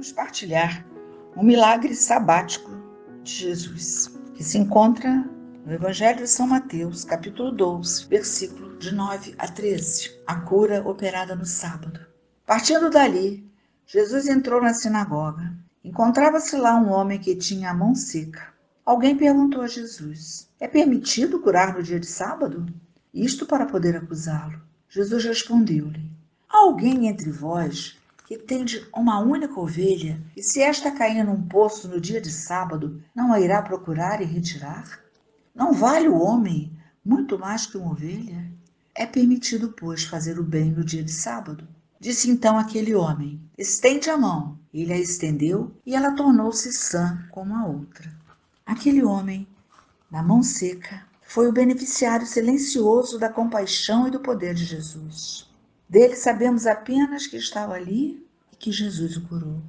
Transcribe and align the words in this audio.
vamos 0.00 0.12
partilhar 0.12 0.82
um 1.36 1.42
milagre 1.42 1.94
sabático 1.94 2.70
de 3.22 3.32
Jesus, 3.32 4.10
que 4.34 4.42
se 4.42 4.56
encontra 4.56 5.28
no 5.66 5.74
Evangelho 5.74 6.20
de 6.20 6.26
São 6.26 6.46
Mateus, 6.46 7.04
capítulo 7.04 7.52
12, 7.52 8.06
versículo 8.06 8.78
de 8.78 8.94
9 8.94 9.34
a 9.36 9.46
13, 9.46 10.22
a 10.26 10.36
cura 10.36 10.82
operada 10.88 11.36
no 11.36 11.44
sábado. 11.44 12.00
Partindo 12.46 12.88
dali, 12.88 13.46
Jesus 13.84 14.26
entrou 14.26 14.62
na 14.62 14.72
sinagoga. 14.72 15.52
Encontrava-se 15.84 16.56
lá 16.56 16.76
um 16.76 16.88
homem 16.88 17.18
que 17.18 17.36
tinha 17.36 17.68
a 17.68 17.74
mão 17.74 17.94
seca. 17.94 18.54
Alguém 18.86 19.14
perguntou 19.14 19.60
a 19.60 19.68
Jesus: 19.68 20.48
É 20.58 20.66
permitido 20.66 21.40
curar 21.40 21.74
no 21.74 21.82
dia 21.82 22.00
de 22.00 22.06
sábado? 22.06 22.64
Isto 23.12 23.44
para 23.44 23.66
poder 23.66 23.96
acusá-lo. 23.96 24.62
Jesus 24.88 25.22
respondeu-lhe: 25.24 26.10
alguém 26.48 27.06
entre 27.06 27.30
vós 27.30 27.99
que 28.30 28.38
tende 28.38 28.86
uma 28.94 29.18
única 29.18 29.58
ovelha, 29.58 30.22
e 30.36 30.42
se 30.44 30.62
esta 30.62 30.92
cair 30.92 31.24
num 31.24 31.42
poço 31.42 31.88
no 31.88 32.00
dia 32.00 32.20
de 32.20 32.30
sábado, 32.30 33.02
não 33.12 33.32
a 33.32 33.40
irá 33.40 33.60
procurar 33.60 34.22
e 34.22 34.24
retirar? 34.24 35.00
Não 35.52 35.72
vale 35.72 36.08
o 36.08 36.16
homem 36.16 36.70
muito 37.04 37.36
mais 37.36 37.66
que 37.66 37.76
uma 37.76 37.90
ovelha? 37.90 38.48
É 38.94 39.04
permitido, 39.04 39.74
pois, 39.76 40.04
fazer 40.04 40.38
o 40.38 40.44
bem 40.44 40.70
no 40.70 40.84
dia 40.84 41.02
de 41.02 41.10
sábado. 41.10 41.66
Disse 41.98 42.30
então 42.30 42.56
aquele 42.56 42.94
homem: 42.94 43.40
Estende 43.58 44.08
a 44.08 44.16
mão. 44.16 44.56
Ele 44.72 44.92
a 44.92 44.96
estendeu 44.96 45.74
e 45.84 45.96
ela 45.96 46.14
tornou-se 46.14 46.72
sã 46.72 47.26
como 47.32 47.56
a 47.56 47.66
outra. 47.66 48.12
Aquele 48.64 49.02
homem, 49.02 49.44
da 50.08 50.22
mão 50.22 50.40
seca, 50.40 51.04
foi 51.20 51.48
o 51.48 51.52
beneficiário 51.52 52.28
silencioso 52.28 53.18
da 53.18 53.28
compaixão 53.28 54.06
e 54.06 54.10
do 54.12 54.20
poder 54.20 54.54
de 54.54 54.64
Jesus. 54.64 55.49
Dele 55.90 56.14
sabemos 56.14 56.68
apenas 56.68 57.26
que 57.26 57.36
estava 57.36 57.74
ali 57.74 58.24
e 58.52 58.56
que 58.56 58.70
Jesus 58.70 59.16
o 59.16 59.22
curou. 59.22 59.60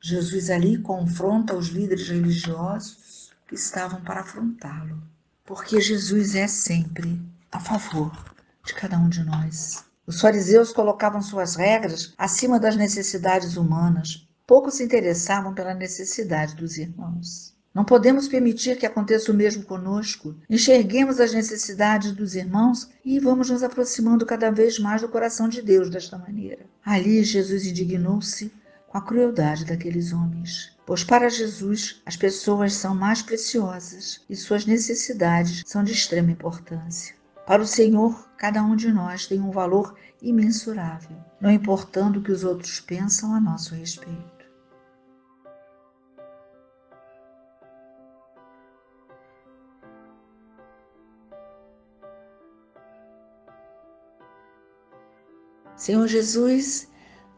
Jesus 0.00 0.48
ali 0.48 0.78
confronta 0.78 1.54
os 1.54 1.66
líderes 1.66 2.08
religiosos 2.08 3.30
que 3.46 3.54
estavam 3.54 4.00
para 4.00 4.20
afrontá-lo, 4.20 4.98
porque 5.44 5.78
Jesus 5.78 6.34
é 6.34 6.48
sempre 6.48 7.20
a 7.52 7.60
favor 7.60 8.34
de 8.64 8.72
cada 8.72 8.96
um 8.96 9.10
de 9.10 9.22
nós. 9.22 9.84
Os 10.06 10.22
fariseus 10.22 10.72
colocavam 10.72 11.20
suas 11.20 11.56
regras 11.56 12.14
acima 12.16 12.58
das 12.58 12.74
necessidades 12.74 13.58
humanas, 13.58 14.26
pouco 14.46 14.70
se 14.70 14.82
interessavam 14.82 15.52
pela 15.52 15.74
necessidade 15.74 16.54
dos 16.54 16.78
irmãos. 16.78 17.54
Não 17.74 17.84
podemos 17.84 18.26
permitir 18.26 18.76
que 18.76 18.86
aconteça 18.86 19.30
o 19.30 19.34
mesmo 19.34 19.62
conosco. 19.62 20.34
Enxerguemos 20.48 21.20
as 21.20 21.32
necessidades 21.32 22.12
dos 22.12 22.34
irmãos 22.34 22.88
e 23.04 23.20
vamos 23.20 23.50
nos 23.50 23.62
aproximando 23.62 24.26
cada 24.26 24.50
vez 24.50 24.78
mais 24.78 25.02
do 25.02 25.08
coração 25.08 25.48
de 25.48 25.62
Deus 25.62 25.90
desta 25.90 26.18
maneira. 26.18 26.66
Ali 26.84 27.22
Jesus 27.22 27.66
indignou-se 27.66 28.52
com 28.88 28.98
a 28.98 29.02
crueldade 29.02 29.64
daqueles 29.64 30.12
homens. 30.12 30.76
Pois 30.86 31.04
para 31.04 31.28
Jesus 31.28 32.00
as 32.06 32.16
pessoas 32.16 32.72
são 32.72 32.94
mais 32.94 33.20
preciosas 33.20 34.22
e 34.28 34.34
suas 34.34 34.64
necessidades 34.64 35.62
são 35.66 35.84
de 35.84 35.92
extrema 35.92 36.32
importância. 36.32 37.14
Para 37.46 37.62
o 37.62 37.66
Senhor, 37.66 38.28
cada 38.36 38.62
um 38.62 38.74
de 38.74 38.90
nós 38.90 39.26
tem 39.26 39.40
um 39.40 39.50
valor 39.50 39.94
imensurável, 40.20 41.16
não 41.40 41.50
importando 41.50 42.18
o 42.18 42.22
que 42.22 42.32
os 42.32 42.44
outros 42.44 42.80
pensam 42.80 43.34
a 43.34 43.40
nosso 43.40 43.74
respeito. 43.74 44.37
Senhor 55.78 56.08
Jesus, 56.08 56.88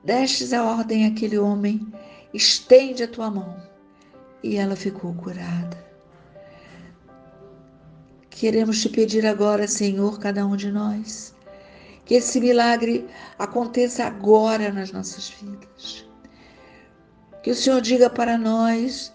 destes 0.02 0.55
a 0.55 0.64
ordem 0.64 1.06
àquele 1.06 1.38
homem, 1.38 1.86
estende 2.33 3.02
a 3.02 3.08
tua 3.08 3.30
mão. 3.30 3.55
E 4.42 4.56
ela 4.56 4.74
ficou 4.74 5.12
curada. 5.12 5.78
Queremos 8.30 8.80
te 8.80 8.89
pedir 8.89 9.27
agora, 9.27 9.68
Senhor, 9.68 10.18
cada 10.18 10.46
um 10.46 10.56
de 10.56 10.73
nós, 10.73 11.34
que 12.06 12.14
esse 12.14 12.40
milagre 12.40 13.06
aconteça 13.39 14.05
agora 14.05 14.73
nas 14.73 14.90
nossas 14.90 15.29
vidas. 15.29 16.08
Que 17.42 17.50
o 17.50 17.55
Senhor 17.55 17.83
diga 17.83 18.08
para 18.08 18.39
nós: 18.39 19.12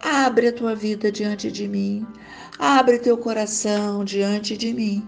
abre 0.00 0.48
a 0.48 0.52
tua 0.52 0.74
vida 0.74 1.12
diante 1.12 1.52
de 1.52 1.68
mim, 1.68 2.06
abre 2.58 2.98
teu 2.98 3.18
coração 3.18 4.02
diante 4.02 4.56
de 4.56 4.72
mim 4.72 5.06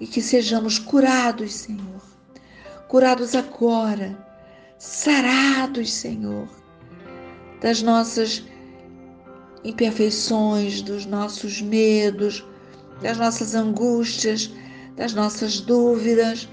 e 0.00 0.06
que 0.06 0.20
sejamos 0.20 0.78
curados, 0.78 1.52
Senhor. 1.54 2.02
Curados 2.88 3.34
agora, 3.34 4.16
sarados, 4.78 5.92
Senhor, 5.92 6.48
das 7.60 7.82
nossas 7.82 8.44
imperfeições, 9.64 10.82
dos 10.82 11.06
nossos 11.06 11.60
medos, 11.60 12.44
das 13.00 13.16
nossas 13.16 13.54
angústias, 13.54 14.50
das 14.96 15.14
nossas 15.14 15.60
dúvidas, 15.60 16.48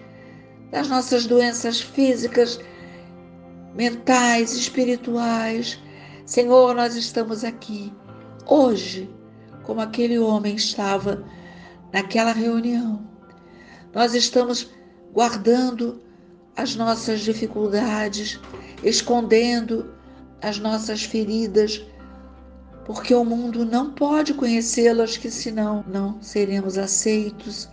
das 0.72 0.88
nossas 0.88 1.25
doenças 1.25 1.81
físicas, 1.81 2.59
mentais, 3.75 4.53
espirituais. 4.53 5.79
Senhor, 6.25 6.73
nós 6.73 6.96
estamos 6.96 7.44
aqui 7.44 7.94
hoje, 8.47 9.09
como 9.63 9.81
aquele 9.81 10.18
homem 10.18 10.56
estava 10.56 11.23
naquela 11.91 12.31
reunião 12.31 13.10
nós 13.94 14.13
estamos 14.13 14.69
guardando 15.13 16.02
as 16.56 16.75
nossas 16.75 17.22
dificuldades, 17.22 18.40
escondendo 18.84 19.94
as 20.41 20.57
nossas 20.57 21.03
feridas, 21.03 21.85
porque 22.85 23.13
o 23.13 23.24
mundo 23.24 23.63
não 23.66 23.91
pode 23.91 24.34
conhecê-las, 24.34 25.18
que 25.18 25.29
senão 25.29 25.84
não 25.88 26.22
seremos 26.22 26.78
aceitos. 26.78 27.69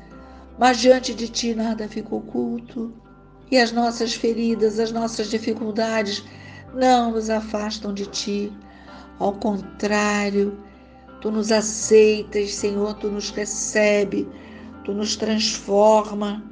Mas 0.58 0.78
diante 0.78 1.14
de 1.14 1.28
ti 1.28 1.54
nada 1.54 1.88
fica 1.88 2.14
oculto, 2.14 2.92
e 3.50 3.56
as 3.56 3.72
nossas 3.72 4.14
feridas, 4.14 4.78
as 4.78 4.92
nossas 4.92 5.28
dificuldades 5.28 6.24
não 6.74 7.12
nos 7.12 7.30
afastam 7.30 7.94
de 7.94 8.06
ti. 8.06 8.52
Ao 9.18 9.32
contrário, 9.32 10.58
tu 11.20 11.30
nos 11.30 11.50
aceitas, 11.50 12.54
Senhor, 12.54 12.94
tu 12.94 13.08
nos 13.08 13.30
recebe 13.30 14.28
tu 14.88 14.94
nos 14.94 15.16
transforma, 15.16 16.42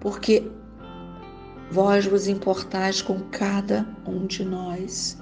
porque 0.00 0.50
vós 1.70 2.06
vos 2.06 2.26
importais 2.26 3.02
com 3.02 3.20
cada 3.30 3.86
um 4.06 4.26
de 4.26 4.42
nós. 4.46 5.18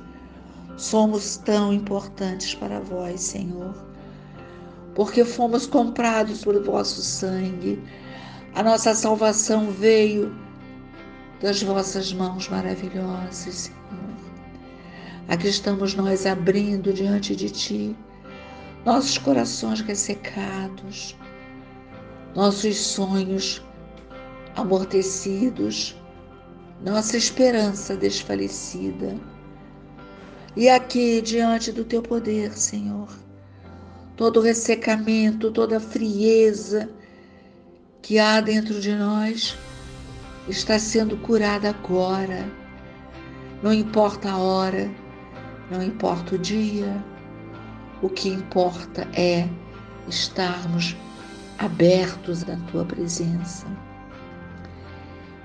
Somos 0.76 1.36
tão 1.38 1.72
importantes 1.72 2.54
para 2.54 2.78
vós, 2.78 3.20
Senhor, 3.22 3.74
porque 4.94 5.24
fomos 5.24 5.66
comprados 5.66 6.44
por 6.44 6.62
vosso 6.62 7.02
sangue. 7.02 7.82
A 8.54 8.62
nossa 8.62 8.94
salvação 8.94 9.72
veio 9.72 10.32
das 11.42 11.60
vossas 11.60 12.12
mãos 12.12 12.48
maravilhosas, 12.48 13.52
Senhor. 13.52 13.80
Aqui 15.26 15.48
estamos 15.48 15.96
nós 15.96 16.24
abrindo 16.24 16.92
diante 16.92 17.34
de 17.34 17.50
Ti 17.50 17.96
nossos 18.84 19.18
corações 19.18 19.80
ressecados, 19.80 21.16
nossos 22.36 22.76
sonhos 22.76 23.64
amortecidos, 24.54 25.96
nossa 26.84 27.16
esperança 27.16 27.96
desfalecida. 27.96 29.18
E 30.54 30.68
aqui, 30.68 31.22
diante 31.22 31.72
do 31.72 31.82
teu 31.82 32.02
poder, 32.02 32.52
Senhor, 32.52 33.08
todo 34.18 34.42
ressecamento, 34.42 35.50
toda 35.50 35.80
frieza 35.80 36.90
que 38.02 38.18
há 38.18 38.38
dentro 38.42 38.82
de 38.82 38.94
nós 38.94 39.56
está 40.46 40.78
sendo 40.78 41.16
curada 41.16 41.70
agora. 41.70 42.46
Não 43.62 43.72
importa 43.72 44.30
a 44.30 44.36
hora, 44.36 44.90
não 45.70 45.82
importa 45.82 46.34
o 46.34 46.38
dia, 46.38 47.02
o 48.02 48.10
que 48.10 48.28
importa 48.28 49.08
é 49.14 49.48
estarmos 50.06 50.94
abertos 51.58 52.44
na 52.44 52.56
tua 52.70 52.84
presença. 52.84 53.66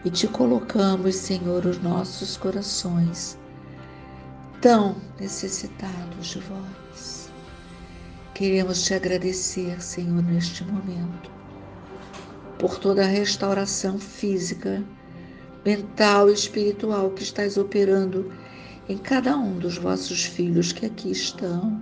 E 0.04 0.10
te 0.10 0.28
colocamos, 0.28 1.16
Senhor, 1.16 1.66
os 1.66 1.82
nossos 1.82 2.36
corações 2.38 3.38
tão 4.60 4.96
necessitados 5.20 6.28
de 6.28 6.40
vós. 6.40 7.32
Queremos 8.34 8.84
te 8.84 8.94
agradecer, 8.94 9.82
Senhor, 9.82 10.24
neste 10.24 10.64
momento, 10.64 11.32
por 12.58 12.78
toda 12.78 13.04
a 13.04 13.08
restauração 13.08 14.00
física, 14.00 14.84
mental 15.64 16.30
e 16.30 16.34
espiritual 16.34 17.12
que 17.12 17.24
estás 17.24 17.58
operando 17.58 18.32
em 18.90 18.98
cada 18.98 19.38
um 19.38 19.60
dos 19.60 19.78
vossos 19.78 20.26
filhos 20.26 20.72
que 20.72 20.88
aqui 20.88 21.12
estão, 21.12 21.80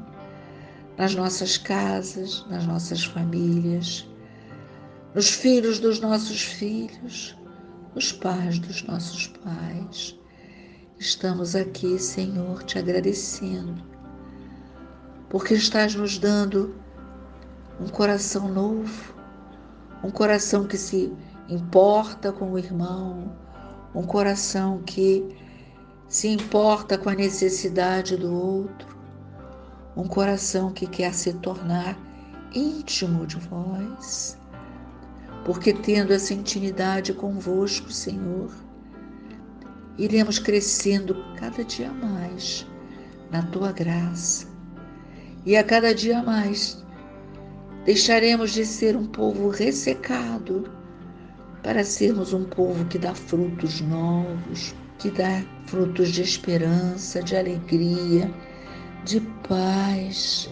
nas 0.97 1.15
nossas 1.15 1.57
casas, 1.57 2.45
nas 2.49 2.65
nossas 2.67 3.05
famílias 3.05 4.08
nos 5.13 5.29
filhos 5.31 5.79
dos 5.79 5.99
nossos 5.99 6.43
filhos, 6.43 7.35
nos 7.95 8.11
pais 8.11 8.59
dos 8.59 8.83
nossos 8.83 9.27
pais. 9.27 10.15
estamos 10.99 11.55
aqui, 11.55 11.97
Senhor, 11.97 12.61
te 12.63 12.77
agradecendo, 12.77 13.83
porque 15.29 15.55
estás 15.55 15.95
nos 15.95 16.19
dando 16.19 16.75
um 17.79 17.87
coração 17.87 18.47
novo, 18.49 19.15
um 20.03 20.11
coração 20.11 20.67
que 20.67 20.77
se 20.77 21.11
importa 21.47 22.31
com 22.31 22.51
o 22.51 22.59
irmão, 22.59 23.35
um 23.95 24.03
coração 24.03 24.83
que 24.83 25.35
se 26.07 26.27
importa 26.27 26.97
com 26.97 27.09
a 27.09 27.15
necessidade 27.15 28.15
do 28.15 28.31
outro, 28.31 28.95
um 29.95 30.07
coração 30.07 30.71
que 30.71 30.85
quer 30.85 31.13
se 31.13 31.33
tornar 31.33 31.97
íntimo 32.53 33.25
de 33.25 33.37
vós, 33.37 34.38
porque 35.45 35.73
tendo 35.73 36.13
essa 36.13 36.33
intimidade 36.33 37.13
convosco, 37.13 37.91
Senhor, 37.91 38.51
iremos 39.97 40.39
crescendo 40.39 41.15
cada 41.37 41.63
dia 41.63 41.91
mais 41.91 42.65
na 43.31 43.41
tua 43.43 43.71
graça. 43.71 44.47
E 45.45 45.55
a 45.55 45.63
cada 45.63 45.93
dia 45.93 46.21
mais 46.21 46.83
deixaremos 47.85 48.51
de 48.51 48.65
ser 48.65 48.95
um 48.95 49.05
povo 49.05 49.49
ressecado 49.49 50.69
para 51.63 51.83
sermos 51.83 52.33
um 52.33 52.45
povo 52.45 52.85
que 52.85 52.97
dá 52.97 53.13
frutos 53.13 53.81
novos, 53.81 54.73
que 54.97 55.09
dá 55.09 55.43
frutos 55.67 56.09
de 56.09 56.21
esperança, 56.21 57.21
de 57.21 57.35
alegria, 57.35 58.31
de 59.03 59.21
paz. 59.47 60.49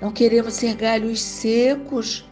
Não 0.00 0.12
queremos 0.12 0.54
ser 0.54 0.76
galhos 0.76 1.20
secos 1.20 2.29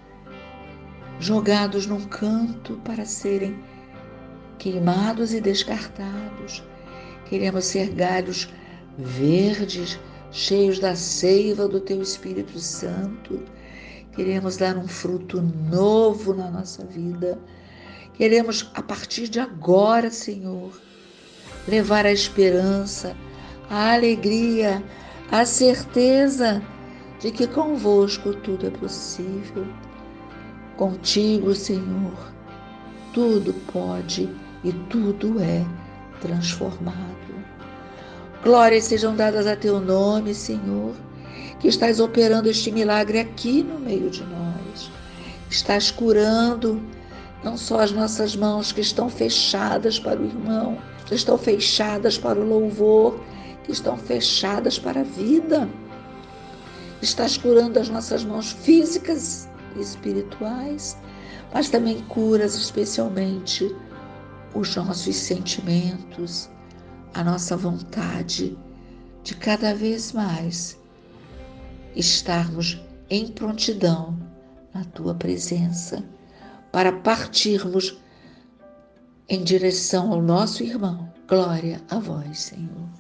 jogados 1.21 1.87
num 1.87 2.05
canto 2.05 2.81
para 2.85 3.05
serem 3.05 3.59
queimados 4.59 5.33
e 5.33 5.41
descartados. 5.41 6.63
Queremos 7.27 7.65
ser 7.67 7.91
galhos 7.91 8.49
verdes, 8.97 9.99
cheios 10.31 10.79
da 10.79 10.95
seiva 10.95 11.69
do 11.69 11.81
Teu 11.81 12.01
Espírito 12.03 12.59
Santo. 12.59 13.43
Queremos 14.13 14.57
dar 14.57 14.77
um 14.77 14.89
fruto 14.89 15.41
novo 15.41 16.35
na 16.35 16.51
nossa 16.51 16.85
vida. 16.85 17.39
Queremos, 18.15 18.71
a 18.75 18.83
partir 18.83 19.29
de 19.29 19.39
agora, 19.39 20.11
Senhor, 20.11 20.73
levar 21.69 22.05
a 22.05 22.13
esperança, 22.13 23.17
a 23.71 23.93
alegria, 23.93 24.83
a 25.31 25.45
certeza 25.45 26.63
de 27.21 27.31
que 27.31 27.47
convosco 27.47 28.35
tudo 28.35 28.67
é 28.67 28.71
possível. 28.71 29.67
Contigo, 30.79 31.57
Senhor, 31.57 32.15
tudo 33.13 33.53
pode 33.73 34.31
e 34.63 34.73
tudo 34.89 35.41
é 35.41 35.67
transformado. 36.21 37.35
Glórias 38.45 38.85
sejam 38.85 39.17
dadas 39.17 39.49
a 39.49 39.57
teu 39.57 39.81
nome, 39.81 40.33
Senhor, 40.33 40.95
que 41.59 41.67
estás 41.67 41.99
operando 41.99 42.49
este 42.49 42.71
milagre 42.71 43.19
aqui 43.19 43.65
no 43.65 43.81
meio 43.81 44.09
de 44.09 44.23
nós. 44.23 44.89
Estás 45.51 45.91
curando 45.91 46.81
não 47.43 47.57
só 47.57 47.81
as 47.81 47.91
nossas 47.91 48.37
mãos 48.37 48.71
que 48.71 48.81
estão 48.81 49.11
fechadas 49.11 49.99
para 49.99 50.21
o 50.21 50.27
irmão, 50.27 50.79
que 51.07 51.15
estão 51.17 51.37
fechadas 51.37 52.17
para 52.17 52.39
o 52.39 52.49
louvor, 52.49 53.19
que 53.65 53.73
estão 53.73 53.97
fechadas 53.97 54.79
para 54.79 55.01
a 55.01 55.05
vida. 55.05 55.69
Estás 57.03 57.37
curando 57.37 57.81
as 57.81 57.89
nossas 57.89 58.23
mãos 58.23 58.53
físicas 58.53 59.48
espirituais, 59.77 60.97
mas 61.53 61.69
também 61.69 62.03
curas 62.05 62.55
especialmente 62.55 63.75
os 64.55 64.75
nossos 64.77 65.15
sentimentos, 65.17 66.51
a 67.15 67.23
nossa 67.25 67.57
vontade 67.57 68.57
de 69.23 69.35
cada 69.35 69.75
vez 69.75 70.13
mais 70.13 70.79
estarmos 71.95 72.81
em 73.11 73.29
prontidão 73.29 74.19
na 74.73 74.85
tua 74.85 75.15
presença 75.15 76.05
para 76.71 76.93
partirmos 76.93 77.99
em 79.29 79.43
direção 79.43 80.13
ao 80.13 80.23
nosso 80.23 80.63
irmão. 80.63 81.13
Glória 81.27 81.83
a 81.91 81.99
vós, 81.99 82.39
Senhor. 82.41 82.98